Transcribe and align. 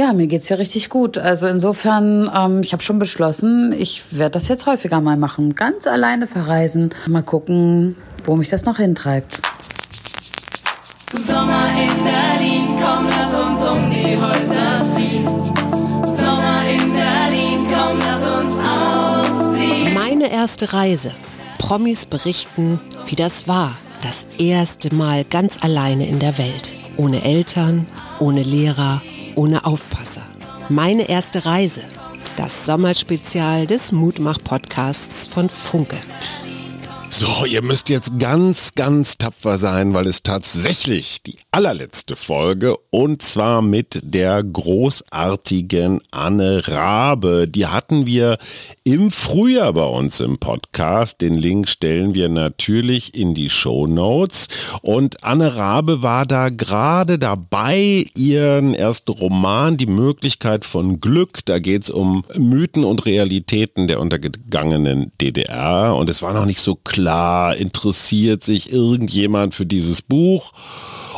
ja, 0.00 0.14
mir 0.14 0.28
geht's 0.28 0.48
ja 0.48 0.56
richtig 0.56 0.88
gut. 0.88 1.18
Also 1.18 1.46
insofern, 1.46 2.30
ähm, 2.34 2.62
ich 2.62 2.72
habe 2.72 2.82
schon 2.82 2.98
beschlossen, 2.98 3.74
ich 3.78 4.16
werde 4.16 4.30
das 4.30 4.48
jetzt 4.48 4.64
häufiger 4.64 5.02
mal 5.02 5.18
machen. 5.18 5.54
Ganz 5.54 5.86
alleine 5.86 6.26
verreisen. 6.26 6.88
Mal 7.06 7.22
gucken, 7.22 7.96
wo 8.24 8.34
mich 8.34 8.48
das 8.48 8.64
noch 8.64 8.78
hintreibt. 8.78 9.42
Sommer 11.12 11.66
in 11.78 12.02
Berlin, 12.02 12.68
komm, 12.80 13.08
lass 13.10 13.34
uns 13.34 13.66
um 13.66 13.90
die 13.90 14.16
Häuser 14.16 14.90
ziehen. 14.90 15.26
Sommer 16.16 16.62
in 16.72 16.92
Berlin, 16.94 17.66
komm, 17.70 17.98
lass 17.98 18.26
uns 18.26 18.54
ausziehen. 18.56 19.92
Meine 19.92 20.32
erste 20.32 20.72
Reise. 20.72 21.12
Promis 21.58 22.06
berichten, 22.06 22.80
wie 23.04 23.16
das 23.16 23.46
war. 23.48 23.76
Das 24.00 24.24
erste 24.38 24.94
Mal 24.94 25.24
ganz 25.24 25.58
alleine 25.60 26.08
in 26.08 26.20
der 26.20 26.38
Welt. 26.38 26.72
Ohne 26.96 27.22
Eltern, 27.22 27.86
ohne 28.18 28.42
Lehrer, 28.42 29.02
ohne 29.34 29.64
Aufpasser. 29.64 30.22
Meine 30.68 31.08
erste 31.08 31.44
Reise. 31.44 31.82
Das 32.36 32.66
Sommerspezial 32.66 33.66
des 33.66 33.92
Mutmach-Podcasts 33.92 35.26
von 35.26 35.48
Funke. 35.48 35.96
So, 37.12 37.44
ihr 37.44 37.60
müsst 37.60 37.88
jetzt 37.88 38.20
ganz, 38.20 38.76
ganz 38.76 39.18
tapfer 39.18 39.58
sein, 39.58 39.92
weil 39.92 40.06
es 40.06 40.22
tatsächlich 40.22 41.24
die 41.24 41.34
allerletzte 41.50 42.14
Folge 42.14 42.76
und 42.90 43.20
zwar 43.20 43.62
mit 43.62 43.98
der 44.04 44.44
großartigen 44.44 46.02
Anne 46.12 46.68
Rabe. 46.68 47.48
Die 47.48 47.66
hatten 47.66 48.06
wir 48.06 48.38
im 48.84 49.10
Frühjahr 49.10 49.72
bei 49.72 49.84
uns 49.84 50.20
im 50.20 50.38
Podcast. 50.38 51.20
Den 51.20 51.34
Link 51.34 51.68
stellen 51.68 52.14
wir 52.14 52.28
natürlich 52.28 53.12
in 53.16 53.34
die 53.34 53.50
Show 53.50 53.88
Notes. 53.88 54.46
Und 54.80 55.24
Anne 55.24 55.56
Rabe 55.56 56.02
war 56.02 56.26
da 56.26 56.48
gerade 56.48 57.18
dabei, 57.18 58.06
ihren 58.16 58.72
ersten 58.72 59.10
Roman, 59.10 59.76
Die 59.76 59.86
Möglichkeit 59.86 60.64
von 60.64 61.00
Glück. 61.00 61.40
Da 61.44 61.58
geht 61.58 61.82
es 61.84 61.90
um 61.90 62.24
Mythen 62.36 62.84
und 62.84 63.04
Realitäten 63.04 63.88
der 63.88 63.98
untergegangenen 63.98 65.10
DDR. 65.20 65.96
Und 65.96 66.08
es 66.08 66.22
war 66.22 66.32
noch 66.34 66.46
nicht 66.46 66.60
so 66.60 66.76
klar, 66.76 66.99
klar, 67.00 67.56
interessiert 67.56 68.44
sich 68.44 68.70
irgendjemand 68.70 69.54
für 69.54 69.64
dieses 69.64 70.02
Buch. 70.02 70.52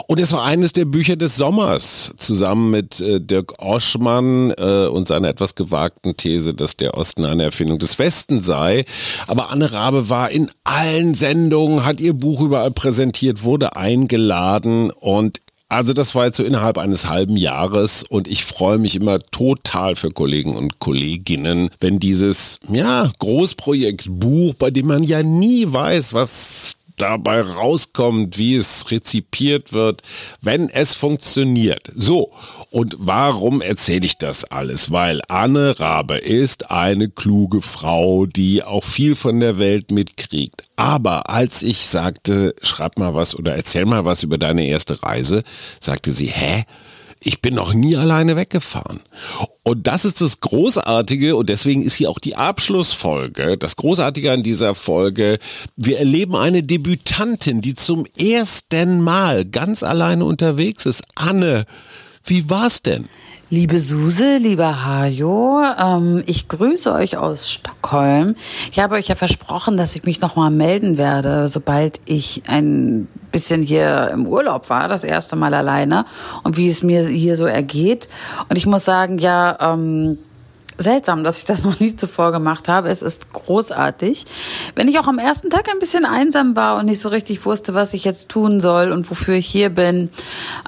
Und 0.07 0.21
es 0.21 0.33
war 0.33 0.45
eines 0.45 0.73
der 0.73 0.85
Bücher 0.85 1.17
des 1.17 1.37
Sommers, 1.37 2.15
zusammen 2.19 2.71
mit 2.71 3.01
äh, 3.01 3.21
Dirk 3.21 3.61
Oschmann 3.61 4.53
äh, 4.57 4.87
und 4.87 5.09
seiner 5.09 5.29
etwas 5.29 5.57
gewagten 5.57 6.17
These, 6.17 6.55
dass 6.55 6.77
der 6.77 6.97
Osten 6.97 7.25
eine 7.25 7.45
Erfindung 7.45 7.79
des 7.79 7.99
Westen 7.99 8.43
sei. 8.43 8.85
Aber 9.27 9.51
Anne 9.51 9.73
Rabe 9.73 10.09
war 10.09 10.31
in 10.31 10.51
allen 10.63 11.15
Sendungen, 11.15 11.85
hat 11.85 12.01
ihr 12.01 12.15
Buch 12.15 12.41
überall 12.41 12.71
präsentiert, 12.71 13.43
wurde 13.43 13.75
eingeladen 13.77 14.91
und 14.91 15.41
also 15.73 15.93
das 15.93 16.15
war 16.15 16.27
jetzt 16.27 16.37
so 16.37 16.45
innerhalb 16.45 16.79
eines 16.79 17.09
halben 17.09 17.37
Jahres 17.37 18.05
und 18.09 18.29
ich 18.29 18.45
freue 18.45 18.79
mich 18.79 18.95
immer 18.95 19.21
total 19.21 19.97
für 19.97 20.11
Kollegen 20.11 20.55
und 20.55 20.79
Kolleginnen, 20.79 21.71
wenn 21.81 21.99
dieses 21.99 22.61
ja, 22.71 23.11
Großprojekt 23.19 24.07
Buch, 24.09 24.55
bei 24.55 24.71
dem 24.71 24.87
man 24.87 25.03
ja 25.03 25.23
nie 25.23 25.67
weiß, 25.67 26.15
was 26.15 26.77
dabei 27.03 27.41
rauskommt, 27.41 28.39
wie 28.39 28.55
es 28.55 28.91
rezipiert 28.93 29.73
wird, 29.73 30.03
wenn 30.41 30.69
es 30.69 30.95
funktioniert. 30.95 31.91
So, 31.97 32.33
und 32.71 32.95
warum 32.99 33.61
erzähle 33.61 34.07
ich 34.07 34.19
das 34.19 34.45
alles? 34.45 34.93
Weil 34.93 35.21
Anne 35.27 35.79
Rabe 35.81 36.17
ist 36.17 36.71
eine 36.71 37.09
kluge 37.09 37.61
Frau, 37.61 38.27
die 38.27 38.63
auch 38.63 38.85
viel 38.85 39.17
von 39.17 39.41
der 39.41 39.59
Welt 39.59 39.91
mitkriegt. 39.91 40.65
Aber 40.77 41.29
als 41.29 41.63
ich 41.63 41.89
sagte, 41.89 42.55
schreib 42.63 42.99
mal 42.99 43.15
was 43.15 43.35
oder 43.35 43.57
erzähl 43.57 43.85
mal 43.85 44.05
was 44.05 44.23
über 44.23 44.39
deine 44.39 44.65
erste 44.67 45.03
Reise, 45.03 45.43
sagte 45.81 46.13
sie, 46.13 46.29
hä? 46.29 46.65
Ich 47.25 47.41
bin 47.41 47.55
noch 47.55 47.73
nie 47.73 47.97
alleine 47.97 48.37
weggefahren. 48.37 49.01
Und 49.63 49.87
das 49.87 50.05
ist 50.05 50.21
das 50.21 50.41
Großartige 50.41 51.37
und 51.37 51.49
deswegen 51.49 51.83
ist 51.83 51.95
hier 51.95 52.11
auch 52.11 52.19
die 52.19 52.35
Abschlussfolge. 52.35 53.57
Das 53.57 53.77
Großartige 53.77 54.33
an 54.33 54.43
dieser 54.43 54.75
Folge, 54.75 55.39
wir 55.77 55.99
erleben 55.99 56.35
eine 56.35 56.65
Debütantin, 56.65 57.61
die 57.61 57.75
zum 57.75 58.07
ersten 58.19 59.01
Mal 59.01 59.45
ganz 59.45 59.85
alleine 59.85 60.25
unterwegs 60.25 60.85
ist. 60.85 61.05
Anne, 61.15 61.65
wie 62.25 62.51
war's 62.51 62.83
denn? 62.83 63.09
Liebe 63.53 63.81
Suse, 63.81 64.39
lieber 64.39 64.87
Hajo, 64.87 65.63
ähm, 65.79 66.23
ich 66.25 66.49
grüße 66.49 66.91
euch 66.91 67.19
aus 67.19 67.51
Stockholm. 67.51 68.35
Ich 68.71 68.79
habe 68.79 68.95
euch 68.95 69.09
ja 69.09 69.15
versprochen, 69.15 69.77
dass 69.77 69.95
ich 69.95 70.05
mich 70.05 70.23
nochmal 70.23 70.51
melden 70.51 70.97
werde, 70.97 71.49
sobald 71.49 72.01
ich 72.07 72.45
ein 72.49 73.09
bisschen 73.31 73.63
hier 73.63 74.11
im 74.11 74.27
Urlaub 74.27 74.71
war, 74.71 74.89
das 74.89 75.05
erste 75.05 75.37
Mal 75.37 75.53
alleine 75.53 76.07
und 76.45 76.57
wie 76.57 76.67
es 76.67 76.83
mir 76.83 77.07
hier 77.07 77.37
so 77.37 77.45
ergeht. 77.45 78.09
Und 78.49 78.57
ich 78.57 78.65
muss 78.65 78.87
sagen, 78.87 79.19
ja, 79.19 79.59
ähm, 79.61 80.17
seltsam, 80.79 81.23
dass 81.23 81.37
ich 81.37 81.45
das 81.45 81.63
noch 81.63 81.79
nie 81.79 81.95
zuvor 81.95 82.33
gemacht 82.33 82.69
habe. 82.69 82.89
Es 82.89 83.03
ist 83.03 83.35
großartig. 83.35 84.25
Wenn 84.77 84.89
ich 84.89 84.99
auch 84.99 85.09
am 85.09 85.19
ersten 85.19 85.51
Tag 85.51 85.69
ein 85.71 85.79
bisschen 85.79 86.07
einsam 86.07 86.57
war 86.57 86.79
und 86.79 86.87
nicht 86.87 87.01
so 87.01 87.11
richtig 87.11 87.45
wusste, 87.45 87.75
was 87.75 87.93
ich 87.93 88.05
jetzt 88.05 88.31
tun 88.31 88.61
soll 88.61 88.93
und 88.93 89.11
wofür 89.11 89.35
ich 89.35 89.47
hier 89.47 89.69
bin. 89.69 90.09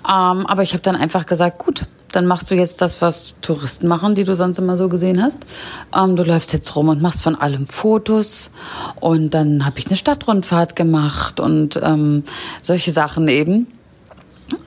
Ähm, 0.07 0.47
aber 0.47 0.63
ich 0.63 0.75
habe 0.75 0.83
dann 0.83 0.97
einfach 0.97 1.25
gesagt, 1.25 1.57
gut, 1.57 1.87
dann 2.15 2.27
machst 2.27 2.51
du 2.51 2.55
jetzt 2.55 2.81
das, 2.81 3.03
was 3.03 3.35
Touristen 3.41 3.89
machen, 3.89 4.15
die 4.15 4.25
du 4.25 4.35
sonst 4.35 4.59
immer 4.59 4.77
so 4.77 4.89
gesehen 4.89 5.23
hast. 5.23 5.41
Ähm, 5.95 6.17
du 6.17 6.23
läufst 6.23 6.53
jetzt 6.53 6.75
rum 6.77 6.89
und 6.89 7.03
machst 7.03 7.23
von 7.23 7.35
allem 7.35 7.67
Fotos. 7.67 8.51
Und 9.01 9.35
dann 9.35 9.65
habe 9.65 9.79
ich 9.79 9.87
eine 9.87 9.97
Stadtrundfahrt 9.97 10.77
gemacht 10.77 11.41
und 11.41 11.81
ähm, 11.83 12.25
solche 12.63 12.91
Sachen 12.91 13.29
eben. 13.29 13.67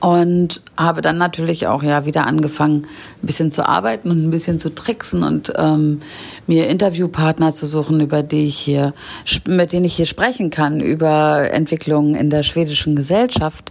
Und 0.00 0.60
habe 0.76 1.02
dann 1.02 1.18
natürlich 1.18 1.68
auch 1.68 1.82
ja 1.82 2.04
wieder 2.04 2.26
angefangen, 2.26 2.86
ein 3.22 3.26
bisschen 3.26 3.50
zu 3.50 3.66
arbeiten 3.66 4.10
und 4.10 4.24
ein 4.24 4.30
bisschen 4.30 4.58
zu 4.58 4.74
tricksen 4.74 5.22
und 5.22 5.52
ähm, 5.56 6.00
mir 6.46 6.68
Interviewpartner 6.68 7.54
zu 7.54 7.64
suchen, 7.64 8.00
über 8.00 8.24
die 8.24 8.48
ich 8.48 8.58
hier, 8.58 8.92
mit 9.46 9.72
denen 9.72 9.86
ich 9.86 9.94
hier 9.94 10.06
sprechen 10.06 10.50
kann 10.50 10.80
über 10.80 11.50
Entwicklungen 11.52 12.16
in 12.16 12.28
der 12.28 12.42
schwedischen 12.42 12.96
Gesellschaft. 12.96 13.70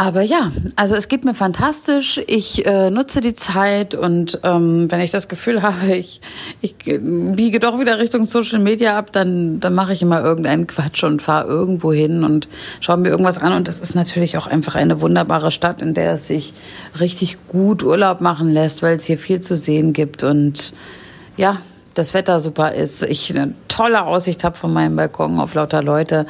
Aber 0.00 0.22
ja, 0.22 0.50
also 0.76 0.94
es 0.94 1.08
geht 1.08 1.26
mir 1.26 1.34
fantastisch. 1.34 2.22
Ich 2.26 2.64
äh, 2.64 2.88
nutze 2.88 3.20
die 3.20 3.34
Zeit 3.34 3.94
und 3.94 4.40
ähm, 4.44 4.90
wenn 4.90 5.00
ich 5.00 5.10
das 5.10 5.28
Gefühl 5.28 5.60
habe, 5.60 5.94
ich, 5.94 6.22
ich 6.62 6.74
biege 6.78 7.60
doch 7.60 7.78
wieder 7.78 7.98
Richtung 7.98 8.24
Social 8.24 8.60
Media 8.60 8.96
ab, 8.96 9.12
dann, 9.12 9.60
dann 9.60 9.74
mache 9.74 9.92
ich 9.92 10.00
immer 10.00 10.24
irgendeinen 10.24 10.66
Quatsch 10.66 11.04
und 11.04 11.20
fahre 11.20 11.48
irgendwo 11.48 11.92
hin 11.92 12.24
und 12.24 12.48
schaue 12.80 12.96
mir 12.96 13.10
irgendwas 13.10 13.36
an. 13.36 13.52
Und 13.52 13.68
das 13.68 13.78
ist 13.78 13.94
natürlich 13.94 14.38
auch 14.38 14.46
einfach 14.46 14.74
eine 14.74 15.02
wunderbare 15.02 15.50
Stadt, 15.50 15.82
in 15.82 15.92
der 15.92 16.14
es 16.14 16.28
sich 16.28 16.54
richtig 16.98 17.36
gut 17.46 17.82
Urlaub 17.82 18.22
machen 18.22 18.48
lässt, 18.48 18.82
weil 18.82 18.96
es 18.96 19.04
hier 19.04 19.18
viel 19.18 19.42
zu 19.42 19.54
sehen 19.54 19.92
gibt 19.92 20.22
und 20.22 20.72
ja, 21.36 21.58
das 21.92 22.14
Wetter 22.14 22.40
super 22.40 22.72
ist, 22.72 23.02
ich 23.02 23.36
eine 23.36 23.52
tolle 23.68 24.06
Aussicht 24.06 24.44
habe 24.44 24.56
von 24.56 24.72
meinem 24.72 24.96
Balkon 24.96 25.38
auf 25.40 25.52
lauter 25.52 25.82
Leute. 25.82 26.24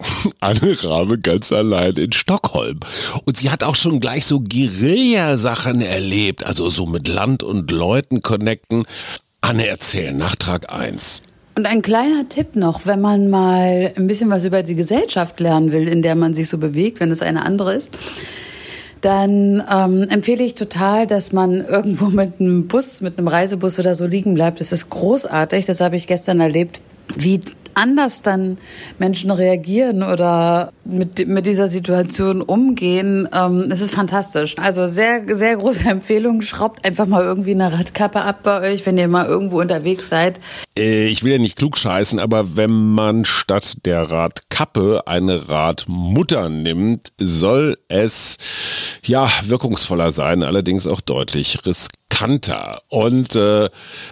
Anne 0.40 0.76
Rabe 0.84 1.18
ganz 1.18 1.52
allein 1.52 1.94
in 1.94 2.12
Stockholm. 2.12 2.80
Und 3.24 3.36
sie 3.36 3.50
hat 3.50 3.64
auch 3.64 3.76
schon 3.76 4.00
gleich 4.00 4.26
so 4.26 4.40
Guerilla-Sachen 4.40 5.80
erlebt, 5.80 6.46
also 6.46 6.70
so 6.70 6.86
mit 6.86 7.08
Land 7.08 7.42
und 7.42 7.70
Leuten 7.70 8.22
connecten. 8.22 8.84
Anne 9.40 9.66
erzählen, 9.66 10.16
Nachtrag 10.16 10.72
1. 10.72 11.22
Und 11.54 11.66
ein 11.66 11.82
kleiner 11.82 12.28
Tipp 12.28 12.54
noch, 12.54 12.86
wenn 12.86 13.00
man 13.00 13.30
mal 13.30 13.92
ein 13.96 14.06
bisschen 14.06 14.30
was 14.30 14.44
über 14.44 14.62
die 14.62 14.76
Gesellschaft 14.76 15.40
lernen 15.40 15.72
will, 15.72 15.88
in 15.88 16.02
der 16.02 16.14
man 16.14 16.32
sich 16.32 16.48
so 16.48 16.58
bewegt, 16.58 17.00
wenn 17.00 17.10
es 17.10 17.20
eine 17.20 17.44
andere 17.44 17.74
ist, 17.74 17.98
dann 19.00 19.62
ähm, 19.70 20.06
empfehle 20.08 20.44
ich 20.44 20.54
total, 20.54 21.06
dass 21.06 21.32
man 21.32 21.64
irgendwo 21.64 22.06
mit 22.10 22.40
einem 22.40 22.68
Bus, 22.68 23.00
mit 23.00 23.18
einem 23.18 23.28
Reisebus 23.28 23.78
oder 23.78 23.94
so 23.94 24.06
liegen 24.06 24.34
bleibt. 24.34 24.60
Das 24.60 24.70
ist 24.70 24.90
großartig. 24.90 25.66
Das 25.66 25.80
habe 25.80 25.96
ich 25.96 26.06
gestern 26.06 26.40
erlebt, 26.40 26.80
wie 27.16 27.40
anders 27.78 28.22
dann 28.22 28.58
Menschen 28.98 29.30
reagieren 29.30 30.02
oder 30.02 30.72
mit, 30.84 31.26
mit 31.26 31.46
dieser 31.46 31.68
Situation 31.68 32.42
umgehen, 32.42 33.28
ähm, 33.32 33.68
es 33.70 33.80
ist 33.80 33.94
fantastisch. 33.94 34.56
Also 34.58 34.86
sehr, 34.86 35.22
sehr 35.34 35.56
große 35.56 35.84
Empfehlung. 35.88 36.42
Schraubt 36.42 36.84
einfach 36.84 37.06
mal 37.06 37.22
irgendwie 37.22 37.52
eine 37.52 37.72
Radkappe 37.72 38.20
ab 38.20 38.40
bei 38.42 38.60
euch, 38.72 38.84
wenn 38.84 38.98
ihr 38.98 39.08
mal 39.08 39.26
irgendwo 39.26 39.60
unterwegs 39.60 40.08
seid. 40.08 40.40
Äh, 40.76 41.06
ich 41.06 41.22
will 41.22 41.32
ja 41.32 41.38
nicht 41.38 41.56
klug 41.56 41.78
scheißen, 41.78 42.18
aber 42.18 42.56
wenn 42.56 42.70
man 42.70 43.24
statt 43.24 43.78
der 43.84 44.10
Radkappe 44.10 45.02
eine 45.06 45.48
Radmutter 45.48 46.48
nimmt, 46.48 47.08
soll 47.20 47.78
es 47.88 48.38
ja 49.04 49.30
wirkungsvoller 49.44 50.10
sein, 50.10 50.42
allerdings 50.42 50.86
auch 50.86 51.00
deutlich 51.00 51.60
riskanter. 52.18 52.80
Und 52.88 53.36
äh, 53.36 53.68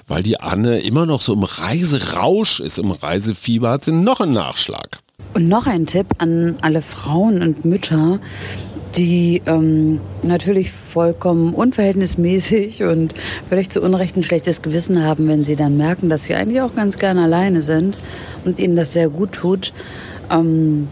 weil 0.06 0.22
die 0.22 0.40
Anne 0.40 0.80
immer 0.80 1.06
noch 1.06 1.20
so 1.20 1.32
im 1.32 1.44
Reiserausch 1.44 2.60
ist, 2.60 2.78
im 2.78 2.90
Reisefieber, 2.90 3.70
hat 3.70 3.84
sie 3.84 3.92
noch 3.92 4.20
einen 4.20 4.32
Nachschlag. 4.32 4.98
Und 5.34 5.48
noch 5.48 5.66
ein 5.66 5.86
Tipp 5.86 6.06
an 6.18 6.56
alle 6.62 6.82
Frauen 6.82 7.42
und 7.42 7.64
Mütter, 7.64 8.20
die 8.96 9.42
ähm, 9.46 10.00
natürlich 10.22 10.72
vollkommen 10.72 11.52
unverhältnismäßig 11.54 12.82
und 12.84 13.14
völlig 13.48 13.70
zu 13.70 13.82
Unrecht 13.82 14.16
ein 14.16 14.22
schlechtes 14.22 14.62
Gewissen 14.62 15.02
haben, 15.02 15.28
wenn 15.28 15.44
sie 15.44 15.56
dann 15.56 15.76
merken, 15.76 16.08
dass 16.08 16.24
sie 16.24 16.34
eigentlich 16.34 16.62
auch 16.62 16.72
ganz 16.72 16.96
gerne 16.96 17.24
alleine 17.24 17.62
sind 17.62 17.98
und 18.44 18.58
ihnen 18.58 18.76
das 18.76 18.92
sehr 18.92 19.08
gut 19.08 19.32
tut. 19.32 19.72
Ähm, 20.30 20.88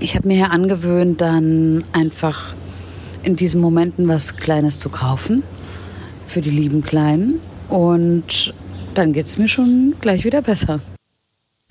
ich 0.00 0.14
habe 0.14 0.28
mir 0.28 0.38
ja 0.38 0.46
angewöhnt, 0.46 1.20
dann 1.20 1.84
einfach 1.92 2.54
in 3.22 3.36
diesen 3.36 3.60
Momenten 3.60 4.08
was 4.08 4.36
Kleines 4.36 4.78
zu 4.78 4.88
kaufen. 4.88 5.42
Für 6.26 6.40
die 6.40 6.50
lieben 6.50 6.82
Kleinen 6.82 7.40
und 7.68 8.54
dann 8.94 9.12
geht's 9.12 9.38
mir 9.38 9.48
schon 9.48 9.94
gleich 10.00 10.24
wieder 10.24 10.42
besser. 10.42 10.80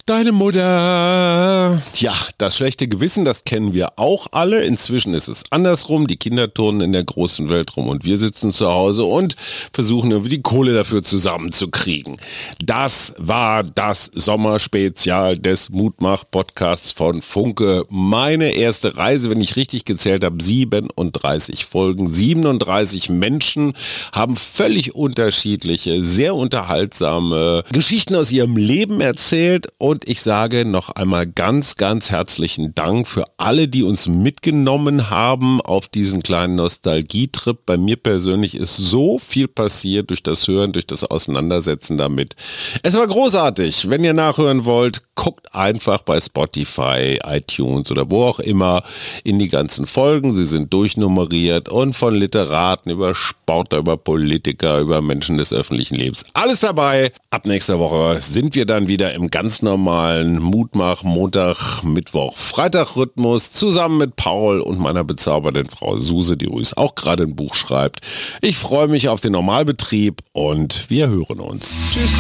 Deine 0.08 0.34
Mutter. 0.34 1.82
Tja, 1.94 2.14
das 2.38 2.56
schlechte 2.56 2.88
Gewissen, 2.88 3.26
das 3.26 3.44
kennen 3.44 3.74
wir 3.74 3.98
auch 3.98 4.28
alle. 4.34 4.64
Inzwischen 4.64 5.16
ist 5.16 5.28
es 5.28 5.52
andersrum. 5.52 6.06
Die 6.06 6.16
Kinder 6.16 6.54
turnen 6.54 6.82
in 6.82 6.94
der 6.94 7.04
großen 7.04 7.50
Welt 7.50 7.76
rum 7.76 7.88
und 7.88 8.06
wir 8.06 8.20
sitzen 8.20 8.52
zu 8.52 8.68
Hause 8.68 9.04
und 9.04 9.36
versuchen 9.74 10.12
irgendwie 10.12 10.30
die 10.30 10.44
Kohle 10.44 10.76
dafür 10.76 11.02
zusammenzukriegen. 11.02 12.18
Das 12.64 13.16
war 13.18 13.64
das 13.64 14.12
Sommerspezial 14.14 15.40
des 15.40 15.72
Mutmach-Podcasts 15.72 16.92
von 16.92 17.24
Funke. 17.24 17.88
Meine 17.90 18.52
erste 18.52 18.98
Reise, 18.98 19.32
wenn 19.32 19.42
ich 19.42 19.56
richtig 19.56 19.86
gezählt 19.86 20.24
habe, 20.24 20.40
37 20.40 21.66
Folgen. 21.66 22.08
37 22.08 23.10
Menschen 23.10 23.74
haben 24.12 24.38
völlig 24.38 24.94
unterschiedliche, 24.94 26.04
sehr 26.04 26.36
unterhaltsame 26.36 27.64
Geschichten 27.72 28.14
aus 28.14 28.32
ihrem 28.32 28.56
Leben 28.56 29.02
erzählt 29.02 29.70
und 29.80 29.95
und 29.96 30.10
ich 30.10 30.22
sage 30.22 30.66
noch 30.66 30.90
einmal 30.90 31.26
ganz, 31.26 31.78
ganz 31.78 32.12
herzlichen 32.12 32.76
Dank 32.76 33.08
für 33.08 33.24
alle, 33.38 33.70
die 33.70 33.84
uns 33.84 34.10
mitgenommen 34.10 35.10
haben 35.10 35.62
auf 35.62 35.88
diesen 35.88 36.22
kleinen 36.22 36.58
Nostalgietrip. 36.58 37.60
Bei 37.66 37.78
mir 37.78 37.96
persönlich 37.96 38.56
ist 38.56 38.76
so 38.76 39.20
viel 39.20 39.48
passiert 39.48 40.10
durch 40.10 40.22
das 40.22 40.50
Hören, 40.50 40.74
durch 40.74 40.86
das 40.86 41.06
Auseinandersetzen 41.06 41.98
damit. 41.98 42.36
Es 42.84 42.96
war 42.96 43.08
großartig. 43.08 43.90
Wenn 43.90 44.04
ihr 44.04 44.14
nachhören 44.14 44.66
wollt, 44.66 45.02
guckt 45.16 45.56
einfach 45.56 46.02
bei 46.02 46.20
Spotify, 46.20 47.18
iTunes 47.24 47.90
oder 47.90 48.12
wo 48.12 48.24
auch 48.24 48.42
immer 48.42 48.84
in 49.24 49.40
die 49.40 49.48
ganzen 49.48 49.86
Folgen. 49.86 50.34
Sie 50.34 50.46
sind 50.46 50.74
durchnummeriert 50.74 51.70
und 51.70 51.96
von 51.96 52.14
Literaten 52.16 52.92
über 52.92 53.16
Sportler, 53.16 53.78
über 53.78 53.96
Politiker, 53.96 54.80
über 54.80 55.02
Menschen 55.02 55.38
des 55.38 55.54
öffentlichen 55.54 55.96
Lebens. 55.96 56.26
Alles 56.34 56.60
dabei. 56.60 57.14
Ab 57.30 57.46
nächster 57.46 57.80
Woche 57.80 58.22
sind 58.22 58.56
wir 58.56 58.66
dann 58.66 58.90
wieder 58.90 59.14
im 59.14 59.30
ganz 59.30 59.62
normalen 59.62 59.85
normalen 59.86 60.42
Mutmach 60.42 61.04
Montag, 61.04 61.84
Mittwoch, 61.84 62.36
Freitag 62.36 62.96
Rhythmus 62.96 63.52
zusammen 63.52 64.00
mit 64.00 64.16
Paul 64.16 64.60
und 64.60 64.80
meiner 64.80 65.04
bezaubernden 65.04 65.68
Frau 65.68 65.98
Suse, 65.98 66.38
die 66.38 66.46
übrigens 66.46 66.76
auch 66.76 66.96
gerade 66.96 67.22
ein 67.22 67.36
Buch 67.36 67.54
schreibt. 67.54 68.00
Ich 68.42 68.58
freue 68.58 68.88
mich 68.88 69.10
auf 69.10 69.22
den 69.22 69.34
Normalbetrieb 69.34 70.24
und 70.34 70.90
wir 70.90 71.08
hören 71.10 71.40
uns. 71.40 71.78
Tschüss. 71.92 72.12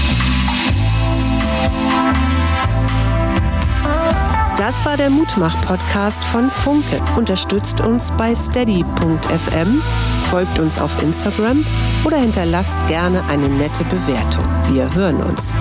Das 4.58 4.86
war 4.86 4.96
der 4.96 5.10
Mutmach-Podcast 5.10 6.24
von 6.24 6.52
Funke. 6.52 7.02
Unterstützt 7.18 7.82
uns 7.82 8.12
bei 8.12 8.36
steady.fm, 8.36 9.82
folgt 10.30 10.60
uns 10.60 10.80
auf 10.80 11.02
Instagram 11.02 11.66
oder 12.04 12.18
hinterlasst 12.18 12.78
gerne 12.88 13.24
eine 13.26 13.50
nette 13.50 13.84
Bewertung. 13.86 14.46
Wir 14.72 14.94
hören 14.94 15.24
uns. 15.24 15.52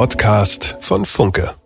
Podcast 0.00 0.78
von 0.80 1.04
Funke. 1.04 1.59